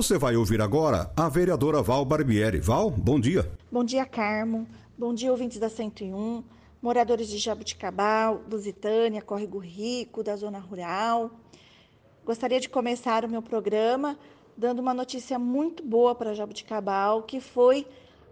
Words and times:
Você 0.00 0.16
vai 0.16 0.34
ouvir 0.34 0.62
agora 0.62 1.12
a 1.14 1.28
vereadora 1.28 1.82
Val 1.82 2.06
Barbieri. 2.06 2.58
Val, 2.58 2.90
bom 2.90 3.20
dia. 3.20 3.52
Bom 3.70 3.84
dia, 3.84 4.06
Carmo. 4.06 4.66
Bom 4.96 5.12
dia, 5.12 5.30
ouvintes 5.30 5.58
da 5.58 5.68
101, 5.68 6.42
moradores 6.80 7.28
de 7.28 7.36
Jabuticabal, 7.36 8.40
Lusitânia, 8.50 9.20
Córrego 9.20 9.58
Rico, 9.58 10.22
da 10.22 10.34
Zona 10.36 10.58
Rural. 10.58 11.30
Gostaria 12.24 12.58
de 12.58 12.66
começar 12.66 13.26
o 13.26 13.28
meu 13.28 13.42
programa 13.42 14.18
dando 14.56 14.78
uma 14.78 14.94
notícia 14.94 15.38
muito 15.38 15.82
boa 15.82 16.14
para 16.14 16.32
Jabuticabal, 16.32 17.24
que 17.24 17.38
foi 17.38 17.86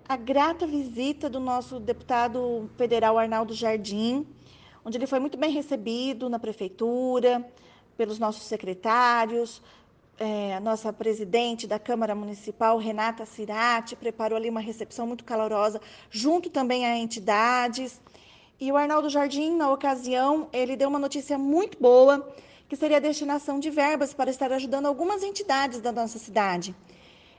a 0.09 0.17
grata 0.17 0.67
visita 0.67 1.29
do 1.29 1.39
nosso 1.39 1.79
deputado 1.79 2.71
federal 2.79 3.19
Arnaldo 3.19 3.53
Jardim, 3.53 4.27
onde 4.83 4.97
ele 4.97 5.07
foi 5.07 5.21
muito 5.21 5.37
bem 5.37 5.53
recebido 5.53 6.31
na 6.31 6.39
prefeitura, 6.39 7.47
pelos 7.99 8.19
nossos 8.19 8.45
secretários, 8.45 9.61
é, 10.19 10.55
a 10.55 10.61
nossa 10.61 10.93
presidente 10.93 11.67
da 11.67 11.79
Câmara 11.79 12.15
Municipal, 12.15 12.77
Renata 12.77 13.25
Cirati, 13.25 13.95
preparou 13.95 14.37
ali 14.37 14.51
uma 14.51 14.61
recepção 14.61 15.07
muito 15.07 15.25
calorosa, 15.25 15.81
junto 16.11 16.51
também 16.51 16.85
a 16.85 16.97
entidades. 16.97 18.01
E 18.61 18.73
o 18.73 18.77
Arnaldo 18.77 19.09
Jardim, 19.09 19.57
na 19.57 19.71
ocasião, 19.71 20.49
ele 20.53 20.77
deu 20.77 20.89
uma 20.89 20.99
notícia 20.99 21.39
muito 21.39 21.79
boa, 21.81 22.29
que 22.69 22.77
seria 22.77 22.97
a 22.97 23.01
destinação 23.01 23.61
de 23.61 23.71
verbas 23.71 24.13
para 24.13 24.31
estar 24.31 24.53
ajudando 24.53 24.87
algumas 24.87 25.23
entidades 25.23 25.81
da 25.81 25.93
nossa 25.93 26.19
cidade. 26.19 26.75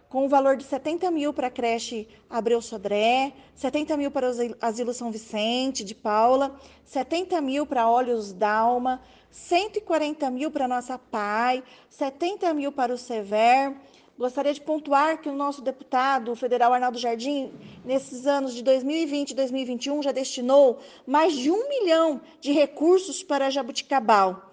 Com 0.09 0.25
o 0.25 0.27
valor 0.27 0.57
de 0.57 0.63
70 0.63 1.11
mil 1.11 1.31
para 1.31 1.47
a 1.47 1.51
creche 1.51 2.07
Abreu 2.27 2.63
Sodré, 2.63 3.31
70 3.53 3.95
mil 3.95 4.09
para 4.09 4.27
o 4.27 4.33
Asilo 4.59 4.91
São 4.91 5.11
Vicente 5.11 5.83
de 5.83 5.93
Paula, 5.93 6.59
70 6.83 7.39
mil 7.41 7.63
para 7.63 7.87
Olhos 7.87 8.33
Dalma, 8.33 8.99
140 9.29 10.27
mil 10.31 10.49
para 10.49 10.67
nossa 10.67 10.97
PAI, 10.97 11.63
70 11.91 12.51
mil 12.55 12.71
para 12.71 12.91
o 12.91 12.97
SEVER. 12.97 13.75
Gostaria 14.17 14.51
de 14.51 14.59
pontuar 14.59 15.21
que 15.21 15.29
o 15.29 15.35
nosso 15.35 15.61
deputado 15.61 16.35
federal 16.35 16.73
Arnaldo 16.73 16.97
Jardim, 16.97 17.53
nesses 17.85 18.25
anos 18.25 18.55
de 18.55 18.63
2020 18.63 19.29
e 19.29 19.35
2021, 19.35 20.01
já 20.01 20.11
destinou 20.11 20.79
mais 21.05 21.33
de 21.35 21.51
um 21.51 21.69
milhão 21.69 22.19
de 22.41 22.51
recursos 22.51 23.21
para 23.21 23.51
Jabuticabal. 23.51 24.51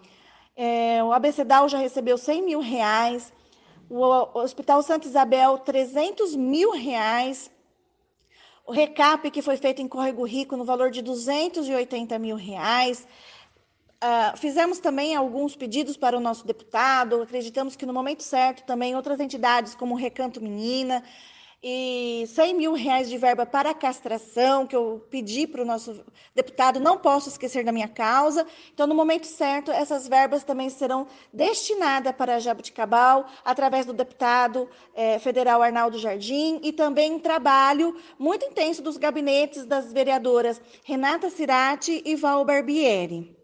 É, 0.55 1.03
o 1.03 1.15
ABCDAL 1.15 1.67
já 1.67 1.79
recebeu 1.79 2.19
100 2.19 2.43
mil 2.43 2.61
reais, 2.61 3.33
o 3.89 4.39
Hospital 4.39 4.83
Santa 4.83 5.07
Isabel, 5.07 5.59
300 5.59 6.35
mil 6.35 6.73
reais, 6.73 7.51
o 8.67 8.73
recap 8.73 9.31
que 9.31 9.43
foi 9.43 9.57
feito 9.57 9.81
em 9.81 9.89
Córrego 9.89 10.25
Rico 10.25 10.57
no 10.57 10.65
valor 10.65 10.91
de 10.91 11.03
280 11.03 12.19
mil 12.19 12.37
reais, 12.37 13.07
Uh, 13.97 14.37
fizemos 14.37 14.79
também 14.79 15.17
alguns 15.17 15.57
pedidos 15.57 15.97
para 15.97 16.19
o 16.19 16.21
nosso 16.21 16.47
deputado, 16.47 17.23
acreditamos 17.23 17.77
que 17.77 17.87
no 17.87 17.95
momento 17.95 18.23
certo 18.23 18.63
também 18.65 18.95
outras 18.95 19.19
entidades, 19.21 19.75
como 19.75 19.95
o 19.95 19.97
Recanto 19.97 20.39
Menina, 20.39 21.03
e 21.69 22.25
100 22.29 22.55
mil 22.55 22.75
reais 22.75 23.09
de 23.09 23.19
verba 23.19 23.45
para 23.45 23.75
castração, 23.75 24.69
que 24.69 24.77
eu 24.77 25.05
pedi 25.11 25.49
para 25.49 25.63
o 25.63 25.65
nosso 25.65 26.01
deputado, 26.33 26.79
não 26.79 26.97
posso 26.97 27.29
esquecer 27.29 27.65
da 27.65 27.73
minha 27.73 27.89
causa. 27.89 28.47
Então, 28.73 28.87
no 28.87 28.95
momento 28.95 29.27
certo, 29.27 29.73
essas 29.73 30.07
verbas 30.07 30.45
também 30.45 30.71
serão 30.71 31.09
destinadas 31.33 32.15
para 32.15 32.39
Jabuticabal, 32.39 33.27
através 33.45 33.85
do 33.85 33.93
deputado 33.93 34.71
eh, 34.95 35.19
federal 35.19 35.61
Arnaldo 35.61 35.99
Jardim, 35.99 36.61
e 36.63 36.73
também 36.73 37.15
um 37.15 37.19
trabalho 37.19 37.97
muito 38.17 38.45
intenso 38.45 38.81
dos 38.81 38.97
gabinetes 38.97 39.65
das 39.65 39.93
vereadoras 39.93 40.61
Renata 40.85 41.29
Cirati 41.31 42.01
e 42.05 42.15
Val 42.15 42.45
Barbieri. 42.45 43.37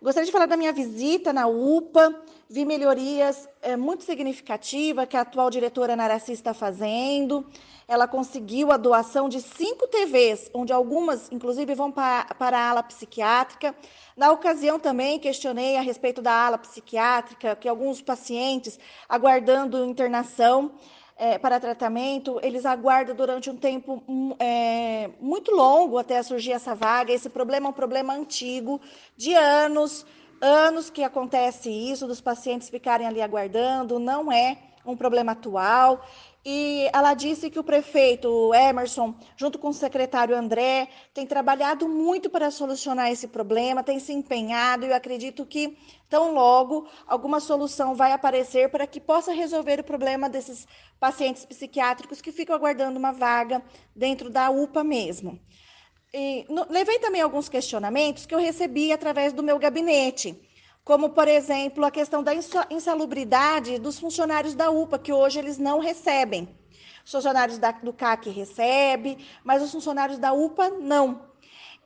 Gostaria 0.00 0.24
de 0.24 0.32
falar 0.32 0.46
da 0.46 0.56
minha 0.56 0.72
visita 0.72 1.32
na 1.32 1.48
UPA, 1.48 2.14
vi 2.50 2.64
melhorias 2.64 3.48
é, 3.62 3.76
muito 3.76 4.02
significativas 4.02 5.06
que 5.06 5.16
a 5.16 5.20
atual 5.20 5.48
diretora 5.50 5.94
Naraci 5.94 6.32
está 6.32 6.52
fazendo. 6.52 7.46
Ela 7.86 8.08
conseguiu 8.08 8.72
a 8.72 8.76
doação 8.76 9.28
de 9.28 9.40
cinco 9.40 9.86
TVs, 9.86 10.50
onde 10.52 10.72
algumas, 10.72 11.30
inclusive, 11.30 11.76
vão 11.76 11.92
para, 11.92 12.24
para 12.34 12.58
a 12.58 12.70
ala 12.70 12.82
psiquiátrica. 12.82 13.72
Na 14.16 14.32
ocasião, 14.32 14.80
também 14.80 15.20
questionei 15.20 15.76
a 15.76 15.80
respeito 15.80 16.20
da 16.20 16.32
ala 16.32 16.58
psiquiátrica, 16.58 17.54
que 17.54 17.68
alguns 17.68 18.02
pacientes 18.02 18.80
aguardando 19.08 19.84
internação 19.84 20.72
é, 21.16 21.38
para 21.38 21.60
tratamento, 21.60 22.40
eles 22.42 22.64
aguardam 22.66 23.14
durante 23.14 23.50
um 23.50 23.56
tempo 23.56 24.02
é, 24.38 25.10
muito 25.20 25.52
longo 25.54 25.98
até 25.98 26.20
surgir 26.22 26.52
essa 26.52 26.74
vaga. 26.74 27.12
Esse 27.12 27.28
problema 27.28 27.66
é 27.66 27.70
um 27.70 27.74
problema 27.74 28.14
antigo, 28.14 28.80
de 29.16 29.34
anos, 29.34 30.06
anos 30.40 30.90
que 30.90 31.02
acontece 31.02 31.70
isso, 31.70 32.06
dos 32.06 32.20
pacientes 32.20 32.68
ficarem 32.68 33.06
ali 33.06 33.20
aguardando, 33.20 33.98
não 33.98 34.32
é 34.32 34.56
um 34.84 34.96
problema 34.96 35.32
atual. 35.32 36.04
E 36.42 36.88
ela 36.94 37.12
disse 37.12 37.50
que 37.50 37.58
o 37.58 37.64
prefeito 37.64 38.54
Emerson, 38.54 39.14
junto 39.36 39.58
com 39.58 39.68
o 39.68 39.74
secretário 39.74 40.34
André, 40.34 40.88
tem 41.12 41.26
trabalhado 41.26 41.86
muito 41.86 42.30
para 42.30 42.50
solucionar 42.50 43.10
esse 43.10 43.28
problema, 43.28 43.82
tem 43.82 43.98
se 43.98 44.14
empenhado, 44.14 44.86
e 44.86 44.88
eu 44.88 44.94
acredito 44.94 45.44
que 45.44 45.76
tão 46.08 46.32
logo 46.32 46.88
alguma 47.06 47.40
solução 47.40 47.94
vai 47.94 48.12
aparecer 48.12 48.70
para 48.70 48.86
que 48.86 48.98
possa 48.98 49.34
resolver 49.34 49.80
o 49.80 49.84
problema 49.84 50.30
desses 50.30 50.66
pacientes 50.98 51.44
psiquiátricos 51.44 52.22
que 52.22 52.32
ficam 52.32 52.56
aguardando 52.56 52.98
uma 52.98 53.12
vaga 53.12 53.62
dentro 53.94 54.30
da 54.30 54.48
UPA 54.48 54.82
mesmo. 54.82 55.38
E, 56.12 56.44
no, 56.48 56.66
levei 56.70 56.98
também 56.98 57.20
alguns 57.20 57.48
questionamentos 57.48 58.26
que 58.26 58.34
eu 58.34 58.38
recebi 58.38 58.92
através 58.92 59.32
do 59.32 59.42
meu 59.42 59.58
gabinete 59.58 60.36
como, 60.84 61.10
por 61.10 61.28
exemplo, 61.28 61.84
a 61.84 61.90
questão 61.90 62.22
da 62.22 62.32
insalubridade 62.34 63.78
dos 63.78 63.98
funcionários 63.98 64.54
da 64.54 64.70
UPA, 64.70 64.98
que 64.98 65.12
hoje 65.12 65.38
eles 65.38 65.58
não 65.58 65.78
recebem. 65.78 66.48
Os 67.04 67.12
funcionários 67.12 67.58
da, 67.58 67.70
do 67.70 67.92
CAC 67.92 68.30
recebem, 68.30 69.18
mas 69.44 69.62
os 69.62 69.70
funcionários 69.70 70.18
da 70.18 70.32
UPA 70.32 70.70
não. 70.70 71.28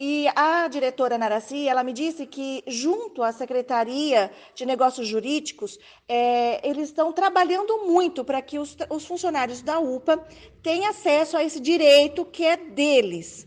E 0.00 0.26
a 0.34 0.66
diretora 0.68 1.18
Naraci, 1.18 1.68
ela 1.68 1.84
me 1.84 1.92
disse 1.92 2.26
que, 2.26 2.64
junto 2.66 3.22
à 3.22 3.30
Secretaria 3.30 4.30
de 4.54 4.66
Negócios 4.66 5.06
Jurídicos, 5.06 5.78
é, 6.08 6.66
eles 6.68 6.88
estão 6.88 7.12
trabalhando 7.12 7.86
muito 7.86 8.24
para 8.24 8.42
que 8.42 8.58
os, 8.58 8.76
os 8.91 9.04
funcionários 9.04 9.62
da 9.62 9.78
UPA 9.78 10.26
tenham 10.62 10.91
acesso 10.91 11.36
a 11.36 11.44
esse 11.44 11.60
direito 11.60 12.24
que 12.24 12.44
é 12.44 12.56
deles. 12.56 13.46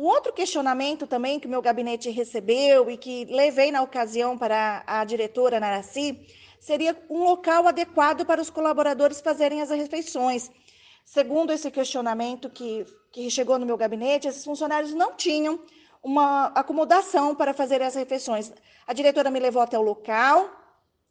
O 0.00 0.04
outro 0.04 0.32
questionamento 0.32 1.08
também 1.08 1.40
que 1.40 1.48
o 1.48 1.50
meu 1.50 1.60
gabinete 1.60 2.08
recebeu 2.08 2.88
e 2.88 2.96
que 2.96 3.24
levei 3.24 3.72
na 3.72 3.82
ocasião 3.82 4.38
para 4.38 4.84
a 4.86 5.04
diretora 5.04 5.58
Naraci 5.58 6.24
seria 6.60 6.96
um 7.10 7.24
local 7.24 7.66
adequado 7.66 8.24
para 8.24 8.40
os 8.40 8.48
colaboradores 8.48 9.20
fazerem 9.20 9.60
as 9.60 9.70
refeições. 9.70 10.52
Segundo 11.04 11.52
esse 11.52 11.68
questionamento 11.68 12.48
que, 12.48 12.86
que 13.10 13.28
chegou 13.28 13.58
no 13.58 13.66
meu 13.66 13.76
gabinete, 13.76 14.28
esses 14.28 14.44
funcionários 14.44 14.94
não 14.94 15.16
tinham 15.16 15.58
uma 16.00 16.46
acomodação 16.54 17.34
para 17.34 17.52
fazer 17.52 17.82
as 17.82 17.96
refeições. 17.96 18.52
A 18.86 18.92
diretora 18.92 19.32
me 19.32 19.40
levou 19.40 19.62
até 19.62 19.76
o 19.76 19.82
local, 19.82 20.48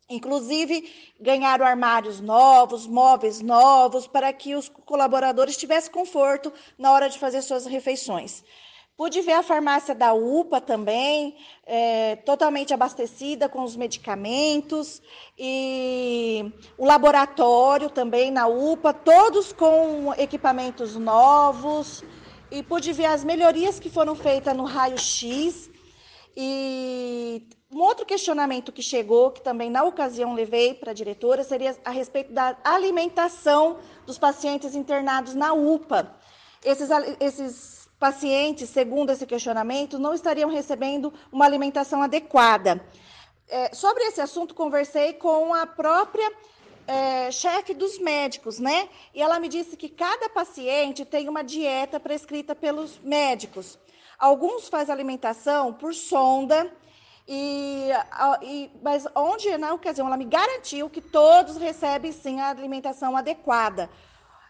Inclusive, 0.09 0.89
ganharam 1.19 1.65
armários 1.65 2.21
novos, 2.21 2.87
móveis 2.87 3.41
novos, 3.41 4.07
para 4.07 4.31
que 4.31 4.55
os 4.55 4.69
colaboradores 4.69 5.57
tivessem 5.57 5.91
conforto 5.91 6.53
na 6.77 6.93
hora 6.93 7.09
de 7.09 7.19
fazer 7.19 7.41
suas 7.41 7.65
refeições. 7.65 8.41
Pude 8.97 9.21
ver 9.21 9.33
a 9.33 9.43
farmácia 9.43 9.93
da 9.93 10.11
UPA 10.15 10.59
também, 10.59 11.35
é, 11.67 12.15
totalmente 12.15 12.73
abastecida 12.73 13.47
com 13.47 13.61
os 13.61 13.75
medicamentos, 13.75 15.03
e 15.37 16.51
o 16.75 16.83
laboratório 16.83 17.91
também 17.91 18.31
na 18.31 18.47
UPA, 18.47 18.91
todos 18.95 19.53
com 19.53 20.11
equipamentos 20.17 20.95
novos. 20.95 22.03
E 22.49 22.63
pude 22.63 22.91
ver 22.91 23.05
as 23.05 23.23
melhorias 23.23 23.79
que 23.79 23.87
foram 23.87 24.15
feitas 24.15 24.57
no 24.57 24.63
raio-x. 24.63 25.69
E 26.35 27.47
um 27.71 27.79
outro 27.79 28.03
questionamento 28.03 28.71
que 28.71 28.81
chegou, 28.81 29.29
que 29.29 29.41
também 29.43 29.69
na 29.69 29.83
ocasião 29.83 30.33
levei 30.33 30.73
para 30.73 30.89
a 30.89 30.95
diretora, 30.95 31.43
seria 31.43 31.77
a 31.85 31.91
respeito 31.91 32.33
da 32.33 32.57
alimentação 32.63 33.77
dos 34.07 34.17
pacientes 34.17 34.73
internados 34.73 35.35
na 35.35 35.53
UPA. 35.53 36.15
Esses, 36.65 36.89
esses 37.19 37.76
pacientes, 37.99 38.69
segundo 38.69 39.11
esse 39.11 39.25
questionamento, 39.25 39.97
não 39.97 40.13
estariam 40.13 40.49
recebendo 40.49 41.13
uma 41.31 41.45
alimentação 41.45 42.01
adequada. 42.01 42.83
É, 43.47 43.73
sobre 43.73 44.03
esse 44.03 44.21
assunto, 44.21 44.53
conversei 44.53 45.13
com 45.13 45.53
a 45.53 45.65
própria 45.65 46.31
é, 46.85 47.31
chefe 47.31 47.73
dos 47.73 47.97
médicos, 47.99 48.59
né? 48.59 48.89
E 49.13 49.21
ela 49.21 49.39
me 49.39 49.47
disse 49.47 49.75
que 49.75 49.89
cada 49.89 50.29
paciente 50.29 51.05
tem 51.05 51.27
uma 51.27 51.43
dieta 51.43 51.99
prescrita 51.99 52.53
pelos 52.53 52.99
médicos. 52.99 53.77
Alguns 54.17 54.67
fazem 54.67 54.93
alimentação 54.93 55.73
por 55.73 55.93
sonda, 55.93 56.71
e, 57.27 57.89
e, 58.41 58.71
mas 58.81 59.05
onde 59.13 59.57
na 59.57 59.73
ocasião 59.73 60.07
ela 60.07 60.17
me 60.17 60.25
garantiu 60.25 60.89
que 60.89 61.01
todos 61.01 61.57
recebem 61.57 62.11
sim 62.11 62.39
a 62.39 62.49
alimentação 62.49 63.17
adequada. 63.17 63.89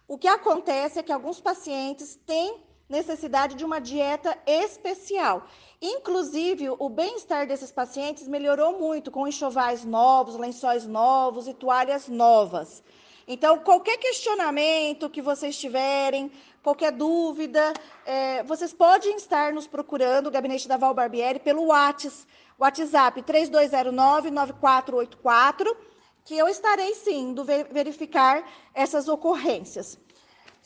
O 0.07 0.17
que 0.17 0.27
acontece 0.27 0.99
é 0.99 1.03
que 1.03 1.11
alguns 1.11 1.39
pacientes 1.41 2.15
têm 2.25 2.66
necessidade 2.89 3.55
de 3.55 3.65
uma 3.65 3.79
dieta 3.79 4.37
especial. 4.45 5.47
Inclusive, 5.81 6.69
o 6.69 6.89
bem-estar 6.89 7.47
desses 7.47 7.71
pacientes 7.71 8.27
melhorou 8.27 8.79
muito 8.79 9.11
com 9.11 9.27
enxovais 9.27 9.83
novos, 9.83 10.35
lençóis 10.35 10.85
novos 10.85 11.47
e 11.47 11.53
toalhas 11.53 12.07
novas. 12.07 12.83
Então, 13.27 13.59
qualquer 13.59 13.97
questionamento 13.97 15.09
que 15.09 15.21
vocês 15.21 15.57
tiverem, 15.57 16.31
qualquer 16.63 16.91
dúvida, 16.91 17.73
é, 18.05 18.41
vocês 18.43 18.73
podem 18.73 19.17
estar 19.17 19.51
nos 19.51 19.67
procurando, 19.67 20.27
o 20.27 20.31
gabinete 20.31 20.67
da 20.67 20.77
Val 20.77 20.93
Barbieri, 20.93 21.39
pelo 21.39 21.65
WhatsApp 21.65 22.25
WhatsApp 22.57 23.21
3209-9484, 23.21 25.77
que 26.25 26.35
eu 26.35 26.47
estarei 26.47 26.95
sim 26.95 27.29
indo 27.29 27.43
verificar 27.43 28.43
essas 28.73 29.07
ocorrências. 29.07 29.99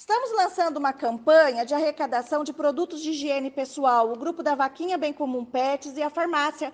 Estamos 0.01 0.31
lançando 0.31 0.77
uma 0.77 0.91
campanha 0.91 1.63
de 1.63 1.75
arrecadação 1.75 2.43
de 2.43 2.51
produtos 2.51 3.03
de 3.03 3.11
higiene 3.11 3.51
pessoal, 3.51 4.11
o 4.11 4.17
grupo 4.17 4.41
da 4.41 4.55
Vaquinha 4.55 4.97
Bem 4.97 5.13
Comum 5.13 5.45
Pets 5.45 5.95
e 5.95 6.01
a 6.01 6.09
farmácia 6.09 6.73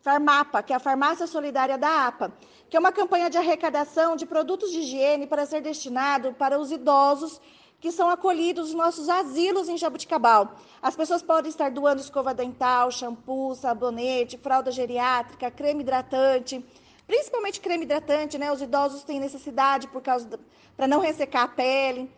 Farmapa, 0.00 0.62
que 0.62 0.72
é 0.72 0.76
a 0.76 0.78
Farmácia 0.78 1.26
Solidária 1.26 1.76
da 1.76 2.06
APA, 2.06 2.32
que 2.70 2.76
é 2.76 2.80
uma 2.80 2.92
campanha 2.92 3.28
de 3.28 3.36
arrecadação 3.36 4.14
de 4.14 4.24
produtos 4.24 4.70
de 4.70 4.78
higiene 4.78 5.26
para 5.26 5.44
ser 5.44 5.60
destinado 5.60 6.34
para 6.34 6.56
os 6.56 6.70
idosos 6.70 7.40
que 7.80 7.90
são 7.90 8.08
acolhidos 8.08 8.66
nos 8.66 8.76
nossos 8.76 9.08
asilos 9.08 9.68
em 9.68 9.76
Jabuticabal. 9.76 10.54
As 10.80 10.94
pessoas 10.94 11.20
podem 11.20 11.50
estar 11.50 11.72
doando 11.72 12.00
escova 12.00 12.32
dental, 12.32 12.92
shampoo, 12.92 13.56
sabonete, 13.56 14.38
fralda 14.38 14.70
geriátrica, 14.70 15.50
creme 15.50 15.80
hidratante, 15.80 16.64
principalmente 17.08 17.60
creme 17.60 17.82
hidratante, 17.82 18.38
né? 18.38 18.52
Os 18.52 18.62
idosos 18.62 19.02
têm 19.02 19.18
necessidade 19.18 19.88
por 19.88 20.00
causa 20.00 20.38
para 20.76 20.86
não 20.86 21.00
ressecar 21.00 21.42
a 21.42 21.48
pele, 21.48 22.08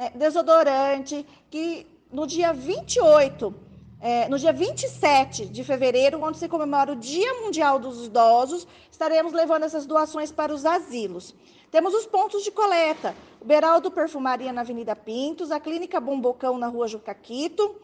né? 0.00 0.10
desodorante, 0.14 1.26
que 1.50 1.86
no 2.10 2.26
dia 2.26 2.54
28, 2.54 3.54
é, 4.00 4.28
no 4.30 4.38
dia 4.38 4.52
27 4.52 5.44
de 5.44 5.62
fevereiro, 5.62 6.22
onde 6.22 6.38
se 6.38 6.48
comemora 6.48 6.92
o 6.92 6.96
Dia 6.96 7.34
Mundial 7.34 7.78
dos 7.78 8.06
Idosos, 8.06 8.66
estaremos 8.90 9.34
levando 9.34 9.64
essas 9.64 9.84
doações 9.84 10.32
para 10.32 10.54
os 10.54 10.64
asilos. 10.64 11.34
Temos 11.70 11.92
os 11.92 12.06
pontos 12.06 12.42
de 12.42 12.50
coleta: 12.50 13.14
o 13.40 13.44
Beraldo 13.44 13.90
Perfumaria 13.90 14.54
na 14.54 14.62
Avenida 14.62 14.96
Pintos, 14.96 15.50
a 15.50 15.60
Clínica 15.60 16.00
Bombocão 16.00 16.56
na 16.56 16.66
Rua 16.66 16.88
Jucaquito, 16.88 17.76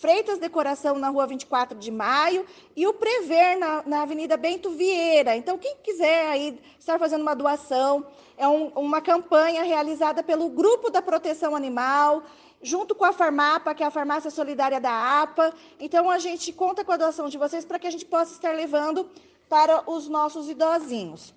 Freitas 0.00 0.38
Decoração 0.38 0.98
na 0.98 1.08
Rua 1.08 1.26
24 1.26 1.78
de 1.78 1.90
Maio 1.90 2.46
e 2.76 2.86
o 2.86 2.94
Prever 2.94 3.58
na, 3.58 3.82
na 3.84 4.02
Avenida 4.02 4.36
Bento 4.36 4.70
Vieira. 4.70 5.36
Então, 5.36 5.58
quem 5.58 5.76
quiser 5.82 6.28
aí 6.28 6.58
estar 6.78 6.98
fazendo 6.98 7.22
uma 7.22 7.34
doação, 7.34 8.06
é 8.36 8.46
um, 8.46 8.68
uma 8.68 9.00
campanha 9.00 9.62
realizada 9.64 10.22
pelo 10.22 10.48
Grupo 10.48 10.90
da 10.90 11.02
Proteção 11.02 11.56
Animal, 11.56 12.22
junto 12.62 12.94
com 12.94 13.04
a 13.04 13.12
Farmapa, 13.12 13.74
que 13.74 13.82
é 13.82 13.86
a 13.86 13.90
Farmácia 13.90 14.30
Solidária 14.30 14.80
da 14.80 15.22
APA. 15.22 15.52
Então, 15.80 16.08
a 16.08 16.18
gente 16.18 16.52
conta 16.52 16.84
com 16.84 16.92
a 16.92 16.96
doação 16.96 17.28
de 17.28 17.36
vocês 17.36 17.64
para 17.64 17.78
que 17.78 17.86
a 17.86 17.90
gente 17.90 18.06
possa 18.06 18.32
estar 18.32 18.54
levando 18.54 19.10
para 19.48 19.90
os 19.90 20.08
nossos 20.08 20.48
idosinhos. 20.48 21.34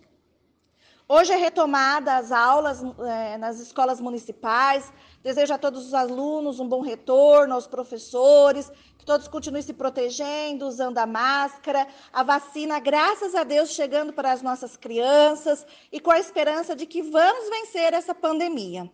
Hoje 1.14 1.34
é 1.34 1.36
retomada 1.36 2.16
as 2.16 2.32
aulas 2.32 2.82
é, 3.00 3.38
nas 3.38 3.60
escolas 3.60 4.00
municipais. 4.00 4.94
Desejo 5.24 5.54
a 5.54 5.58
todos 5.58 5.86
os 5.86 5.94
alunos 5.94 6.60
um 6.60 6.68
bom 6.68 6.82
retorno, 6.82 7.54
aos 7.54 7.68
professores, 7.68 8.72
que 8.98 9.06
todos 9.06 9.28
continuem 9.28 9.62
se 9.62 9.72
protegendo, 9.72 10.66
usando 10.68 10.98
a 10.98 11.06
máscara, 11.06 11.88
a 12.12 12.24
vacina, 12.24 12.80
graças 12.80 13.36
a 13.36 13.44
Deus, 13.44 13.70
chegando 13.70 14.12
para 14.12 14.32
as 14.32 14.42
nossas 14.42 14.76
crianças 14.76 15.64
e 15.92 16.00
com 16.00 16.10
a 16.10 16.18
esperança 16.18 16.76
de 16.76 16.88
que 16.88 17.04
vamos 17.04 17.50
vencer 17.50 17.94
essa 17.94 18.16
pandemia. 18.16 18.92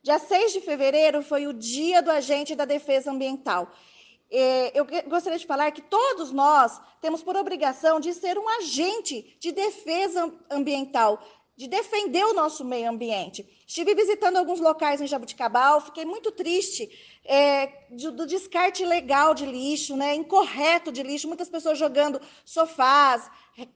Dia 0.00 0.20
6 0.20 0.52
de 0.52 0.60
fevereiro 0.60 1.22
foi 1.22 1.48
o 1.48 1.52
dia 1.52 2.00
do 2.00 2.10
agente 2.10 2.54
da 2.54 2.64
defesa 2.64 3.10
ambiental. 3.10 3.72
Eu 4.30 4.86
gostaria 5.08 5.38
de 5.38 5.46
falar 5.46 5.72
que 5.72 5.82
todos 5.82 6.30
nós 6.30 6.80
temos 7.00 7.22
por 7.22 7.36
obrigação 7.36 7.98
de 7.98 8.12
ser 8.14 8.38
um 8.38 8.48
agente 8.48 9.36
de 9.40 9.50
defesa 9.50 10.32
ambiental, 10.50 11.20
de 11.56 11.68
defender 11.68 12.24
o 12.24 12.34
nosso 12.34 12.64
meio 12.64 12.90
ambiente. 12.90 13.48
Estive 13.66 13.94
visitando 13.94 14.36
alguns 14.36 14.58
locais 14.60 15.00
em 15.00 15.06
Jabuticabal, 15.06 15.80
fiquei 15.80 16.04
muito 16.04 16.32
triste 16.32 16.90
é, 17.24 17.66
de, 17.90 18.10
do 18.10 18.26
descarte 18.26 18.82
ilegal 18.82 19.34
de 19.34 19.46
lixo, 19.46 19.96
né, 19.96 20.14
incorreto 20.14 20.90
de 20.90 21.02
lixo, 21.02 21.28
muitas 21.28 21.48
pessoas 21.48 21.78
jogando 21.78 22.20
sofás, 22.44 23.30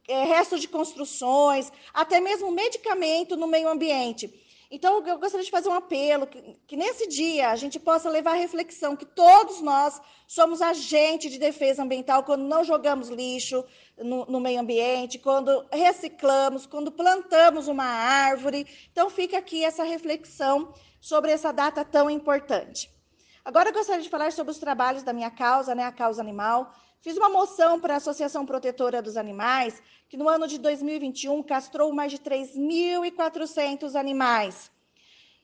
é, 0.09 0.25
restos 0.25 0.61
de 0.61 0.69
construções, 0.69 1.71
até 1.95 2.21
mesmo 2.21 2.51
medicamento 2.51 3.37
no 3.37 3.47
meio 3.47 3.69
ambiente. 3.69 4.29
Então, 4.71 5.03
eu 5.07 5.19
gostaria 5.19 5.45
de 5.45 5.51
fazer 5.51 5.71
um 5.71 5.75
apelo, 5.75 6.27
que, 6.27 6.43
que, 6.67 6.77
nesse 6.77 7.09
dia 7.09 7.51
a 7.51 7.57
gente 7.57 7.81
possa 7.81 8.11
levar 8.11 8.33
a 8.33 8.35
reflexão 8.35 8.95
que 8.95 9.07
todos 9.07 9.63
nós 9.63 9.99
somos 10.27 10.61
agentes 10.61 11.33
de 11.33 11.39
defesa 11.39 11.83
ambiental 11.83 12.23
quando 12.23 12.43
não 12.43 12.63
jogamos 12.63 13.09
lixo 13.09 13.65
no, 13.97 14.27
no, 14.27 14.39
meio 14.39 14.61
ambiente, 14.61 15.19
quando 15.19 15.67
reciclamos, 15.73 16.67
quando 16.67 16.93
plantamos 16.93 17.67
uma 17.67 17.85
árvore. 17.85 18.67
Então, 18.93 19.09
fica 19.09 19.39
aqui 19.39 19.65
essa 19.65 19.85
reflexão 19.85 20.75
sobre 21.01 21.31
essa 21.31 21.51
data 21.51 21.83
tão 21.83 22.11
importante. 22.11 22.91
Agora, 23.43 23.71
eu 23.71 23.73
gostaria 23.73 24.03
de 24.03 24.11
falar 24.11 24.33
sobre 24.33 24.53
os 24.53 24.59
trabalhos 24.59 25.03
da 25.03 25.15
minha 25.15 25.31
causa, 25.31 25.75
né, 25.75 25.85
a 25.85 25.93
causa 25.93 26.21
animal. 26.21 26.75
Fiz 27.01 27.17
uma 27.17 27.29
moção 27.29 27.79
para 27.79 27.95
a 27.95 27.99
Associação 27.99 28.45
Protetora 28.45 29.01
dos 29.01 29.17
Animais, 29.17 29.81
que 30.09 30.17
no 30.17 30.29
ano 30.29 30.49
de 30.49 30.59
2021 30.59 31.43
castrou 31.45 31.93
mais 31.93 32.11
de 32.11 32.19
3.400 32.19 33.95
animais. 33.95 34.69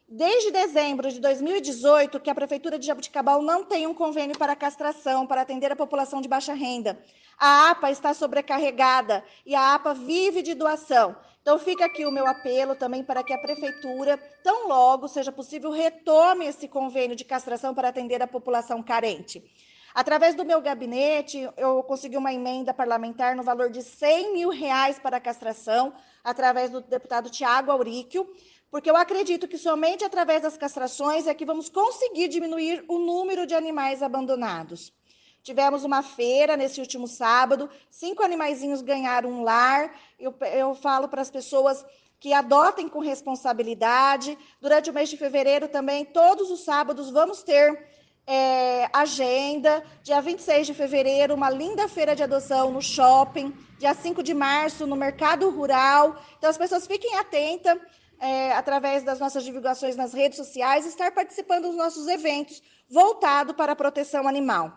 Desde 0.08 0.50
dezembro 0.50 1.10
de 1.10 1.20
2018, 1.20 2.18
que 2.18 2.28
a 2.28 2.34
Prefeitura 2.34 2.76
de 2.76 2.86
Jabuticabal 2.86 3.40
não 3.40 3.64
tem 3.64 3.86
um 3.86 3.94
convênio 3.94 4.36
para 4.36 4.56
castração, 4.56 5.26
para 5.26 5.42
atender 5.42 5.70
a 5.70 5.76
população 5.76 6.20
de 6.20 6.28
baixa 6.28 6.52
renda. 6.52 6.98
A 7.38 7.70
APA 7.70 7.90
está 7.90 8.12
sobrecarregada 8.12 9.24
e 9.46 9.54
a 9.54 9.74
APA 9.74 9.94
vive 9.94 10.42
de 10.42 10.54
doação. 10.54 11.16
Então, 11.40 11.58
fica 11.58 11.84
aqui 11.84 12.04
o 12.04 12.10
meu 12.10 12.26
apelo 12.26 12.74
também 12.74 13.04
para 13.04 13.22
que 13.22 13.32
a 13.32 13.38
Prefeitura, 13.38 14.18
tão 14.42 14.66
logo 14.66 15.06
seja 15.06 15.30
possível, 15.30 15.70
retome 15.70 16.46
esse 16.46 16.66
convênio 16.66 17.14
de 17.14 17.24
castração 17.24 17.74
para 17.74 17.88
atender 17.88 18.20
a 18.22 18.26
população 18.26 18.82
carente. 18.82 19.42
Através 19.94 20.34
do 20.34 20.44
meu 20.44 20.60
gabinete, 20.60 21.48
eu 21.56 21.80
consegui 21.84 22.16
uma 22.16 22.32
emenda 22.32 22.74
parlamentar 22.74 23.36
no 23.36 23.44
valor 23.44 23.70
de 23.70 23.80
100 23.80 24.32
mil 24.32 24.48
reais 24.48 24.98
para 24.98 25.18
a 25.18 25.20
castração, 25.20 25.94
através 26.24 26.68
do 26.68 26.80
deputado 26.80 27.30
Tiago 27.30 27.70
Auríquio, 27.70 28.28
porque 28.72 28.90
eu 28.90 28.96
acredito 28.96 29.46
que 29.46 29.56
somente 29.56 30.04
através 30.04 30.42
das 30.42 30.56
castrações 30.56 31.28
é 31.28 31.32
que 31.32 31.44
vamos 31.44 31.68
conseguir 31.68 32.26
diminuir 32.26 32.84
o 32.88 32.98
número 32.98 33.46
de 33.46 33.54
animais 33.54 34.02
abandonados. 34.02 34.92
Tivemos 35.44 35.84
uma 35.84 36.02
feira 36.02 36.56
nesse 36.56 36.80
último 36.80 37.06
sábado, 37.06 37.70
cinco 37.88 38.24
animaizinhos 38.24 38.82
ganharam 38.82 39.30
um 39.30 39.42
lar. 39.44 39.94
Eu, 40.18 40.34
eu 40.54 40.74
falo 40.74 41.06
para 41.06 41.22
as 41.22 41.30
pessoas 41.30 41.84
que 42.18 42.32
adotem 42.32 42.88
com 42.88 42.98
responsabilidade. 42.98 44.36
Durante 44.60 44.90
o 44.90 44.92
mês 44.92 45.08
de 45.08 45.16
fevereiro 45.16 45.68
também, 45.68 46.04
todos 46.04 46.50
os 46.50 46.64
sábados, 46.64 47.10
vamos 47.10 47.44
ter 47.44 47.93
é, 48.26 48.88
agenda. 48.92 49.84
Dia 50.02 50.20
26 50.20 50.66
de 50.66 50.74
fevereiro, 50.74 51.34
uma 51.34 51.50
linda 51.50 51.88
feira 51.88 52.14
de 52.14 52.22
adoção 52.22 52.70
no 52.70 52.80
shopping. 52.80 53.54
Dia 53.78 53.94
5 53.94 54.22
de 54.22 54.34
março, 54.34 54.86
no 54.86 54.96
Mercado 54.96 55.50
Rural. 55.50 56.20
Então, 56.38 56.48
as 56.48 56.58
pessoas 56.58 56.86
fiquem 56.86 57.16
atentas. 57.16 57.78
É, 58.20 58.52
através 58.52 59.02
das 59.02 59.18
nossas 59.18 59.44
divulgações 59.44 59.96
nas 59.96 60.14
redes 60.14 60.38
sociais, 60.38 60.86
estar 60.86 61.10
participando 61.10 61.64
dos 61.64 61.76
nossos 61.76 62.06
eventos 62.06 62.62
voltado 62.88 63.52
para 63.52 63.72
a 63.72 63.76
proteção 63.76 64.28
animal. 64.28 64.72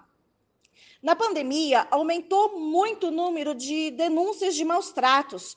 Na 1.02 1.16
pandemia, 1.16 1.88
aumentou 1.92 2.60
muito 2.60 3.08
o 3.08 3.12
número 3.12 3.54
de 3.54 3.92
denúncias 3.92 4.56
de 4.56 4.66
maus 4.66 4.92
tratos. 4.92 5.56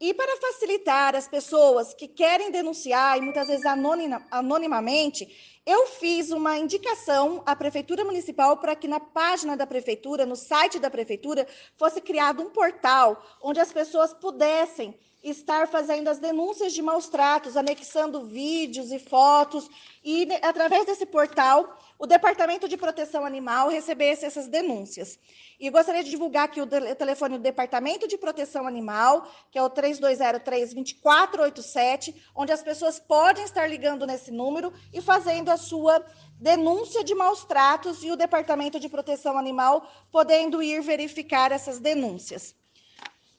E 0.00 0.14
para 0.14 0.40
facilitar 0.40 1.14
as 1.14 1.28
pessoas 1.28 1.92
que 1.92 2.08
querem 2.08 2.50
denunciar, 2.50 3.18
e 3.18 3.20
muitas 3.20 3.48
vezes 3.48 3.66
anonima, 3.66 4.26
anonimamente, 4.30 5.60
eu 5.66 5.86
fiz 5.88 6.30
uma 6.30 6.56
indicação 6.56 7.42
à 7.44 7.54
Prefeitura 7.54 8.02
Municipal 8.02 8.56
para 8.56 8.74
que 8.74 8.88
na 8.88 8.98
página 8.98 9.58
da 9.58 9.66
Prefeitura, 9.66 10.24
no 10.24 10.36
site 10.36 10.78
da 10.78 10.88
Prefeitura, 10.88 11.46
fosse 11.76 12.00
criado 12.00 12.42
um 12.42 12.48
portal 12.48 13.22
onde 13.42 13.60
as 13.60 13.70
pessoas 13.70 14.14
pudessem 14.14 14.98
estar 15.22 15.68
fazendo 15.68 16.08
as 16.08 16.18
denúncias 16.18 16.72
de 16.72 16.80
maus 16.80 17.08
tratos, 17.10 17.54
anexando 17.54 18.24
vídeos 18.24 18.90
e 18.90 18.98
fotos, 18.98 19.68
e 20.02 20.26
através 20.40 20.86
desse 20.86 21.04
portal, 21.04 21.78
o 22.00 22.06
Departamento 22.06 22.66
de 22.66 22.78
Proteção 22.78 23.26
Animal 23.26 23.68
recebesse 23.68 24.24
essas 24.24 24.48
denúncias. 24.48 25.18
E 25.60 25.68
gostaria 25.68 26.02
de 26.02 26.08
divulgar 26.08 26.46
aqui 26.46 26.62
o 26.62 26.66
telefone 26.66 27.36
do 27.36 27.42
Departamento 27.42 28.08
de 28.08 28.16
Proteção 28.16 28.66
Animal, 28.66 29.30
que 29.50 29.58
é 29.58 29.62
o 29.62 29.68
3203-2487, 29.68 32.14
onde 32.34 32.52
as 32.52 32.62
pessoas 32.62 32.98
podem 32.98 33.44
estar 33.44 33.66
ligando 33.66 34.06
nesse 34.06 34.30
número 34.30 34.72
e 34.94 35.02
fazendo 35.02 35.50
a 35.50 35.58
sua 35.58 36.02
denúncia 36.40 37.04
de 37.04 37.14
maus 37.14 37.44
tratos 37.44 38.02
e 38.02 38.10
o 38.10 38.16
Departamento 38.16 38.80
de 38.80 38.88
Proteção 38.88 39.36
Animal 39.36 39.86
podendo 40.10 40.62
ir 40.62 40.80
verificar 40.80 41.52
essas 41.52 41.78
denúncias. 41.78 42.58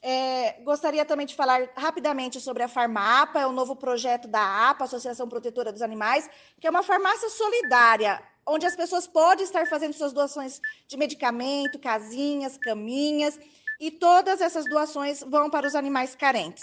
É, 0.03 0.61
gostaria 0.63 1.03
também 1.03 1.25
de 1.25 1.35
falar 1.35 1.67
rapidamente 1.75 2.39
sobre 2.39 2.61
a 2.61 2.67
Farmapa, 2.67 3.39
é 3.39 3.47
o 3.47 3.51
novo 3.51 3.75
projeto 3.75 4.27
da 4.27 4.69
APA, 4.69 4.85
Associação 4.85 5.27
Protetora 5.27 5.71
dos 5.71 5.81
Animais, 5.81 6.29
que 6.59 6.67
é 6.67 6.69
uma 6.69 6.83
farmácia 6.83 7.29
solidária, 7.29 8.21
onde 8.45 8.65
as 8.65 8.75
pessoas 8.75 9.07
podem 9.07 9.43
estar 9.43 9.67
fazendo 9.67 9.93
suas 9.93 10.13
doações 10.13 10.59
de 10.87 10.97
medicamento, 10.97 11.79
casinhas, 11.79 12.57
caminhas, 12.57 13.39
e 13.79 13.89
todas 13.89 14.41
essas 14.41 14.65
doações 14.69 15.21
vão 15.21 15.49
para 15.49 15.67
os 15.67 15.75
animais 15.75 16.15
carentes. 16.15 16.61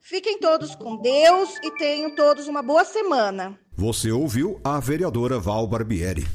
Fiquem 0.00 0.38
todos 0.38 0.74
com 0.74 0.96
Deus 0.96 1.56
e 1.62 1.70
tenham 1.76 2.14
todos 2.14 2.48
uma 2.48 2.62
boa 2.62 2.84
semana. 2.84 3.58
Você 3.74 4.10
ouviu 4.10 4.60
a 4.64 4.80
vereadora 4.80 5.38
Val 5.38 5.66
Barbieri. 5.66 6.26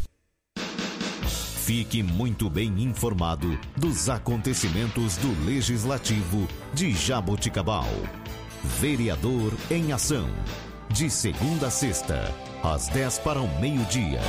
Fique 1.67 2.01
muito 2.01 2.49
bem 2.49 2.81
informado 2.81 3.59
dos 3.75 4.07
acontecimentos 4.07 5.17
do 5.17 5.45
Legislativo 5.45 6.47
de 6.73 6.93
Jaboticabal. 6.93 7.83
Vereador 8.63 9.51
em 9.69 9.91
Ação. 9.91 10.29
De 10.89 11.09
segunda 11.09 11.67
a 11.67 11.69
sexta, 11.69 12.33
às 12.63 12.87
10 12.87 13.19
para 13.19 13.39
o 13.39 13.47
meio-dia. 13.59 14.19